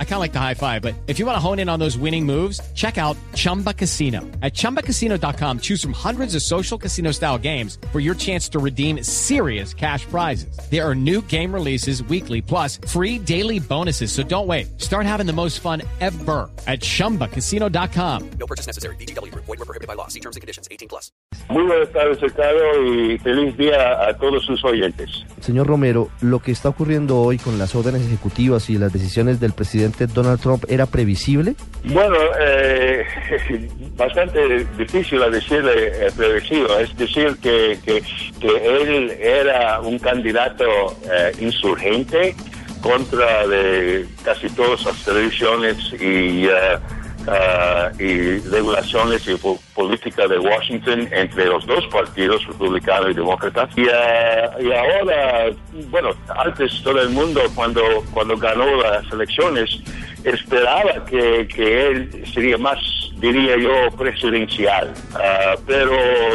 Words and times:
I 0.00 0.04
kind 0.04 0.14
of 0.14 0.20
like 0.20 0.32
the 0.32 0.40
high 0.40 0.54
five, 0.54 0.82
but 0.82 0.94
if 1.06 1.20
you 1.20 1.26
want 1.26 1.36
to 1.36 1.40
hone 1.40 1.60
in 1.60 1.68
on 1.68 1.78
those 1.78 1.96
winning 1.96 2.26
moves, 2.26 2.60
check 2.74 2.98
out 2.98 3.16
Chumba 3.34 3.72
Casino. 3.72 4.22
At 4.42 4.54
ChumbaCasino.com, 4.54 5.60
choose 5.60 5.80
from 5.80 5.92
hundreds 5.92 6.34
of 6.34 6.42
social 6.42 6.76
casino 6.76 7.12
style 7.12 7.38
games 7.38 7.78
for 7.92 8.00
your 8.00 8.16
chance 8.16 8.48
to 8.48 8.58
redeem 8.58 9.04
serious 9.04 9.72
cash 9.72 10.04
prizes. 10.06 10.58
There 10.68 10.84
are 10.84 10.96
new 10.96 11.22
game 11.22 11.54
releases 11.54 12.02
weekly, 12.02 12.42
plus 12.42 12.78
free 12.88 13.20
daily 13.20 13.60
bonuses. 13.60 14.10
So 14.10 14.24
don't 14.24 14.48
wait. 14.48 14.80
Start 14.80 15.06
having 15.06 15.26
the 15.26 15.32
most 15.32 15.60
fun 15.60 15.82
ever 16.00 16.50
at 16.66 16.80
ChumbaCasino.com. 16.80 18.30
No 18.40 18.46
purchase 18.48 18.66
necessary. 18.66 18.96
BGW. 18.96 19.32
Void 19.34 19.46
were 19.46 19.56
prohibited 19.58 19.86
by 19.86 19.94
law. 19.94 20.08
See 20.08 20.20
terms 20.20 20.34
and 20.34 20.40
conditions. 20.40 20.66
18 20.72 20.88
plus. 20.88 21.12
Muy 21.50 21.62
buenas 21.64 21.90
tardes, 21.92 22.20
Ricardo, 22.20 22.84
y 22.84 23.16
feliz 23.18 23.56
día 23.56 24.06
a 24.06 24.16
todos 24.18 24.44
sus 24.44 24.62
oyentes. 24.64 25.24
Señor 25.40 25.66
Romero, 25.66 26.10
lo 26.20 26.40
que 26.40 26.52
está 26.52 26.68
ocurriendo 26.68 27.20
hoy 27.20 27.38
con 27.38 27.58
las 27.58 27.74
órdenes 27.74 28.02
ejecutivas 28.02 28.68
y 28.68 28.76
las 28.76 28.92
decisiones 28.92 29.40
del 29.40 29.52
presidente 29.52 29.87
Donald 30.12 30.40
Trump 30.40 30.64
era 30.68 30.86
previsible? 30.86 31.54
Bueno, 31.84 32.16
eh, 32.40 33.04
bastante 33.96 34.64
difícil 34.76 35.22
a 35.22 35.30
decirle 35.30 36.06
eh, 36.06 36.10
previsible. 36.16 36.82
Es 36.82 36.96
decir, 36.96 37.36
que, 37.42 37.78
que, 37.84 38.02
que, 38.40 38.82
él 38.82 39.10
era 39.20 39.80
un 39.80 39.98
candidato 39.98 40.64
eh, 41.10 41.32
insurgente 41.40 42.34
contra 42.80 43.46
de 43.46 44.06
casi 44.24 44.48
todas 44.50 44.84
las 44.84 45.04
televisiones 45.04 45.76
y... 46.00 46.46
Uh, 46.46 46.98
Uh, 47.28 48.02
y 48.02 48.38
regulaciones 48.38 49.28
y 49.28 49.34
política 49.74 50.26
de 50.26 50.38
Washington 50.38 51.06
entre 51.12 51.44
los 51.44 51.66
dos 51.66 51.86
partidos, 51.88 52.42
republicano 52.46 53.10
y 53.10 53.14
demócrata. 53.14 53.68
Y, 53.76 53.82
uh, 53.82 54.62
y, 54.62 54.72
ahora, 54.72 55.50
bueno, 55.90 56.10
antes 56.42 56.82
todo 56.82 57.02
el 57.02 57.10
mundo 57.10 57.42
cuando, 57.54 57.82
cuando 58.14 58.34
ganó 58.38 58.64
las 58.82 59.12
elecciones 59.12 59.78
esperaba 60.24 61.04
que, 61.04 61.46
que 61.48 61.86
él 61.88 62.24
sería 62.32 62.56
más 62.56 62.78
diría 63.20 63.56
yo, 63.56 63.96
presidencial. 63.96 64.92
Ah, 65.14 65.54
pero 65.66 65.92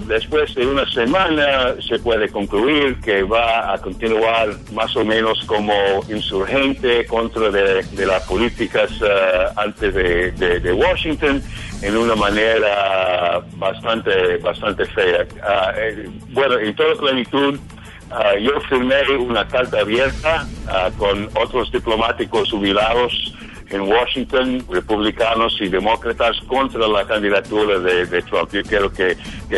después 0.00 0.54
de 0.54 0.66
una 0.66 0.88
semana 0.90 1.74
se 1.86 1.98
puede 1.98 2.28
concluir 2.28 3.00
que 3.00 3.22
va 3.22 3.72
a 3.72 3.78
continuar 3.78 4.50
más 4.72 4.94
o 4.96 5.04
menos 5.04 5.42
como 5.46 5.72
insurgente 6.08 7.06
contra 7.06 7.50
de, 7.50 8.06
las 8.06 8.22
políticas 8.26 8.90
uh, 9.00 9.58
antes 9.60 9.94
de, 9.94 10.72
Washington 10.72 11.42
en 11.82 11.96
una 11.96 12.14
manera 12.14 13.42
bastante, 13.56 14.38
bastante 14.38 14.84
fea. 14.86 15.26
Ah, 15.42 15.72
eh, 15.76 16.08
bueno, 16.30 16.58
en 16.58 16.74
toda 16.74 16.94
plenitud, 16.96 17.58
yo 18.40 18.60
firmé 18.68 19.02
una 19.18 19.46
carta 19.46 19.80
abierta 19.80 20.46
con 20.98 21.28
otros 21.34 21.70
diplomáticos 21.72 22.50
jubilados 22.50 23.34
en 23.74 23.82
Washington, 23.82 24.64
republicanos 24.70 25.56
y 25.60 25.68
demócratas, 25.68 26.36
contra 26.46 26.86
la 26.86 27.04
candidatura 27.06 27.80
de, 27.80 28.22
Trump. 28.22 28.50
Yo 28.52 28.62
quiero 28.62 28.92
que, 28.92 29.16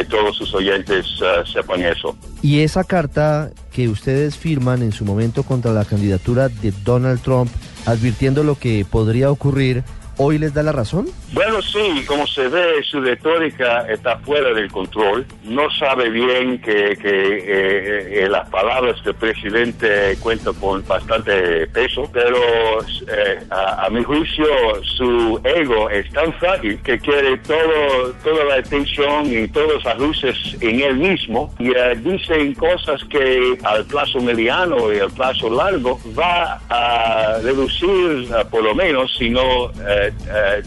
todos 0.08 0.36
sus 0.36 0.54
oyentes 0.54 1.06
uh, 1.20 1.46
sepan 1.46 1.82
eso. 1.82 2.16
Y 2.42 2.60
esa 2.60 2.84
carta 2.84 3.50
que 3.72 3.88
ustedes 3.88 4.36
firman 4.38 4.82
en 4.82 4.92
su 4.92 5.04
momento 5.04 5.42
contra 5.42 5.72
la 5.72 5.84
candidatura 5.84 6.48
de 6.48 6.72
Donald 6.82 7.20
Trump, 7.20 7.50
advirtiendo 7.84 8.42
lo 8.42 8.58
que 8.58 8.86
podría 8.90 9.30
ocurrir, 9.30 9.84
¿hoy 10.16 10.38
les 10.38 10.54
da 10.54 10.62
la 10.62 10.72
razón? 10.72 11.06
Bueno, 11.32 11.60
sí, 11.60 12.04
como 12.06 12.24
se 12.26 12.46
ve, 12.48 12.82
su 12.84 13.00
retórica 13.00 13.84
está 13.90 14.16
fuera 14.18 14.52
del 14.54 14.70
control. 14.70 15.26
No 15.42 15.68
sabe 15.72 16.08
bien 16.08 16.60
que, 16.60 16.96
que 16.96 17.38
eh, 17.38 18.24
eh, 18.24 18.28
las 18.28 18.48
palabras 18.48 19.02
del 19.04 19.14
presidente 19.14 20.16
cuentan 20.20 20.54
con 20.54 20.86
bastante 20.86 21.66
peso, 21.66 22.08
pero 22.12 22.38
eh, 23.08 23.40
a, 23.50 23.88
mi 23.90 24.04
juicio 24.04 24.46
su 24.84 25.40
ego 25.42 25.90
es 25.90 26.10
tan 26.12 26.32
frágil 26.34 26.80
que 26.82 26.98
quiere 27.00 27.38
todo, 27.38 28.12
toda 28.22 28.44
la 28.44 28.54
atención 28.56 29.26
y 29.26 29.48
todas 29.48 29.84
las 29.84 29.98
luces 29.98 30.36
en 30.60 30.80
él 30.80 30.96
mismo 30.96 31.52
y 31.58 31.72
dicen 31.98 32.54
cosas 32.54 33.02
que 33.04 33.58
al 33.64 33.84
plazo 33.86 34.20
mediano 34.20 34.92
y 34.92 35.00
al 35.00 35.10
plazo 35.10 35.50
largo 35.50 35.98
va 36.16 36.60
a 36.68 37.38
reducir, 37.42 38.28
por 38.50 38.62
lo 38.62 38.74
menos, 38.74 39.14
si 39.16 39.30
no 39.30 39.72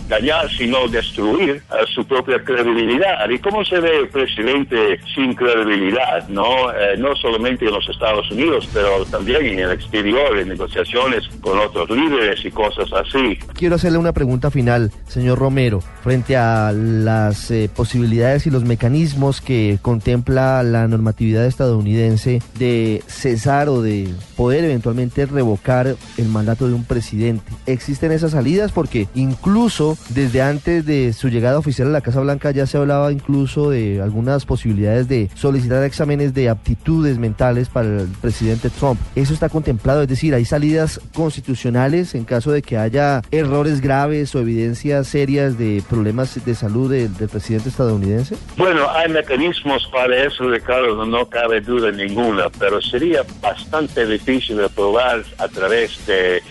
dañar 0.07 0.48
sino 0.57 0.87
destruir 0.87 1.61
su 1.93 2.05
propia 2.05 2.43
credibilidad. 2.43 3.29
¿Y 3.29 3.39
cómo 3.39 3.63
se 3.65 3.79
ve 3.79 3.99
el 3.99 4.09
presidente 4.09 4.99
sin 5.13 5.33
credibilidad? 5.33 6.27
No, 6.29 6.71
eh, 6.71 6.97
no 6.97 7.15
solamente 7.15 7.65
en 7.65 7.71
los 7.71 7.87
Estados 7.89 8.29
Unidos, 8.31 8.67
pero 8.73 9.05
también 9.05 9.45
en 9.45 9.59
el 9.59 9.71
exterior, 9.71 10.37
en 10.37 10.49
negociaciones 10.49 11.27
con 11.41 11.59
otros 11.59 11.89
líderes 11.89 12.43
y 12.43 12.51
cosas 12.51 12.91
así. 12.93 13.37
Quiero 13.53 13.75
hacerle 13.75 13.97
una 13.97 14.13
pregunta 14.13 14.51
final, 14.51 14.91
señor 15.07 15.39
Romero, 15.39 15.81
frente 16.03 16.35
a 16.37 16.71
las 16.71 17.51
eh, 17.51 17.69
posibilidades 17.73 18.47
y 18.47 18.49
los 18.49 18.63
mecanismos 18.63 19.41
que 19.41 19.79
contempla 19.81 20.63
la 20.63 20.87
normatividad 20.87 21.45
estadounidense 21.45 22.41
de 22.57 23.03
cesar 23.07 23.69
o 23.69 23.81
de 23.81 24.09
poder 24.35 24.63
eventualmente 24.63 25.25
revocar 25.25 25.95
el 26.17 26.25
mandato 26.27 26.67
de 26.67 26.73
un 26.73 26.83
presidente. 26.83 27.51
¿Existen 27.65 28.11
esas 28.11 28.31
salidas? 28.31 28.71
Porque 28.71 29.07
incluso 29.15 29.97
desde 30.09 30.38
antes 30.41 30.85
de 30.85 31.13
su 31.13 31.29
llegada 31.29 31.57
oficial 31.57 31.87
a 31.87 31.91
la 31.91 32.01
Casa 32.01 32.19
Blanca 32.19 32.51
ya 32.51 32.65
se 32.65 32.77
hablaba 32.77 33.11
incluso 33.11 33.69
de 33.69 34.01
algunas 34.01 34.45
posibilidades 34.45 35.07
de 35.07 35.29
solicitar 35.35 35.83
exámenes 35.83 36.33
de 36.33 36.49
aptitudes 36.49 37.17
mentales 37.17 37.69
para 37.69 38.01
el 38.01 38.07
presidente 38.21 38.69
Trump. 38.69 38.99
¿Eso 39.15 39.33
está 39.33 39.49
contemplado? 39.49 40.01
Es 40.01 40.07
decir, 40.07 40.33
¿hay 40.33 40.45
salidas 40.45 40.99
constitucionales 41.13 42.15
en 42.15 42.25
caso 42.25 42.51
de 42.51 42.61
que 42.61 42.77
haya 42.77 43.21
errores 43.31 43.81
graves 43.81 44.35
o 44.35 44.39
evidencias 44.39 45.07
serias 45.07 45.57
de 45.57 45.83
problemas 45.89 46.43
de 46.43 46.55
salud 46.55 46.91
del, 46.91 47.09
presidente 47.29 47.69
estadounidense? 47.69 48.35
Bueno, 48.57 48.89
hay 48.89 49.09
mecanismos 49.09 49.87
para 49.91 50.23
eso, 50.23 50.49
Ricardo, 50.49 51.05
no 51.05 51.25
cabe 51.27 51.61
duda 51.61 51.91
ninguna, 51.91 52.49
pero 52.57 52.81
sería 52.81 53.23
bastante 53.41 54.05
difícil 54.05 54.57
de 54.57 54.69
probar 54.69 55.23
a 55.37 55.47
través 55.47 56.05
de 56.05 56.41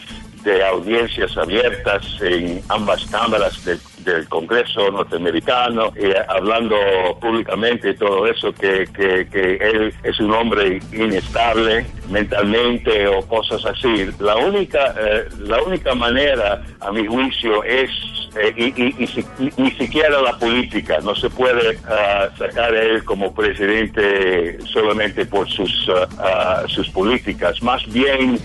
de 0.42 0.64
audiencias 0.64 1.36
abiertas 1.36 2.04
en 2.20 2.60
ambas 2.68 3.04
cámaras 3.06 3.64
del, 3.64 3.78
Congreso 4.30 4.90
norteamericano, 4.90 5.92
eh, 5.94 6.14
hablando 6.28 6.74
públicamente 7.20 7.92
todo 7.92 8.26
eso, 8.26 8.54
que, 8.54 8.86
que, 8.94 9.58
él 9.60 9.92
es 10.02 10.18
un 10.18 10.32
hombre 10.32 10.80
inestable 10.92 11.84
mentalmente 12.08 13.06
o 13.06 13.20
cosas 13.26 13.66
así. 13.66 14.06
La 14.18 14.36
única, 14.36 14.94
eh, 14.98 15.28
la 15.40 15.62
única 15.62 15.94
manera, 15.94 16.62
a 16.80 16.90
mi 16.90 17.06
juicio, 17.06 17.62
es 17.64 17.90
eh, 18.36 18.72
y, 18.76 18.94
ni 19.56 19.70
siquiera 19.72 20.20
la 20.20 20.38
política. 20.38 20.98
No 21.02 21.14
se 21.14 21.30
puede 21.30 21.78
ah, 21.88 22.28
sacar 22.36 22.74
a 22.74 22.82
él 22.82 23.04
como 23.04 23.34
presidente 23.34 24.58
solamente 24.66 25.26
por 25.26 25.48
sus, 25.48 25.90
ah, 26.18 26.64
sus 26.68 26.88
políticas. 26.90 27.62
Más 27.62 27.84
bien, 27.92 28.38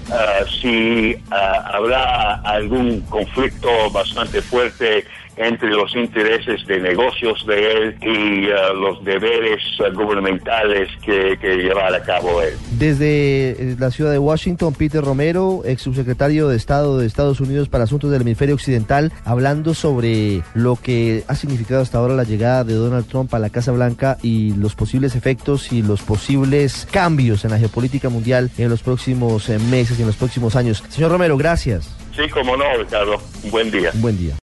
si 0.62 1.16
habrá 1.30 2.36
algún 2.42 3.02
conflicto 3.02 3.70
bastante 3.92 4.42
fuerte 4.42 5.06
entre 5.38 5.70
los 5.70 5.96
intereses 5.96 6.66
de 6.68 6.80
negocios 6.80 7.46
de 7.48 7.72
él 7.72 7.98
y 8.02 8.48
uh, 8.48 8.74
los 8.76 9.04
deberes 9.04 9.62
uh, 9.80 9.94
gubernamentales 9.94 10.90
que, 11.04 11.38
que 11.40 11.72
a 11.74 12.04
cabo 12.04 12.42
él. 12.42 12.54
Desde 12.78 13.52
eh, 13.52 13.76
la 13.80 13.92
ciudad 13.92 14.12
de 14.12 14.20
Washington, 14.20 14.74
Peter 14.74 15.04
Romero, 15.04 15.62
ex 15.66 15.82
subsecretario 15.82 16.48
de 16.48 16.58
Estado 16.58 16.98
de 16.98 17.08
Estados 17.08 17.40
Unidos 17.40 17.70
para 17.70 17.86
Asuntos 17.86 18.12
del 18.12 18.22
Hemisferio 18.22 18.56
Occidental, 18.56 19.12
hablando 19.26 19.73
sobre 19.74 20.42
lo 20.54 20.76
que 20.76 21.24
ha 21.28 21.36
significado 21.36 21.82
hasta 21.82 21.98
ahora 21.98 22.16
la 22.16 22.24
llegada 22.24 22.64
de 22.64 22.74
Donald 22.74 23.08
Trump 23.08 23.34
a 23.34 23.40
la 23.40 23.50
Casa 23.50 23.72
Blanca 23.72 24.18
y 24.22 24.54
los 24.56 24.76
posibles 24.76 25.16
efectos 25.16 25.72
y 25.72 25.82
los 25.82 26.02
posibles 26.02 26.88
cambios 26.92 27.46
en 27.46 27.52
la 27.52 27.60
geopolítica 27.60 28.10
mundial 28.10 28.52
en 28.58 28.70
los 28.70 28.84
próximos 28.84 29.50
eh, 29.50 29.60
meses 29.60 29.98
y 29.98 30.02
en 30.02 30.08
los 30.08 30.18
próximos 30.18 30.56
años. 30.56 30.84
Señor 30.90 31.12
Romero, 31.12 31.38
gracias. 31.38 31.90
Sí, 32.16 32.30
como 32.30 32.56
no, 32.56 32.66
Ricardo. 32.78 33.22
buen 33.50 33.72
día. 33.72 33.92
buen 33.96 34.18
día. 34.18 34.36